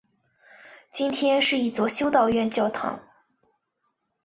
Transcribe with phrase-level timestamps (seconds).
[0.91, 3.03] 今天是一座修道院教堂。